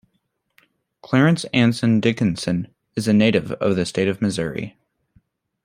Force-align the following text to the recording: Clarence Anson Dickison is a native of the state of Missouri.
Clarence 1.03 1.43
Anson 1.53 2.01
Dickison 2.01 2.71
is 2.95 3.07
a 3.07 3.13
native 3.13 3.51
of 3.51 3.75
the 3.75 3.85
state 3.85 4.07
of 4.07 4.19
Missouri. 4.19 4.75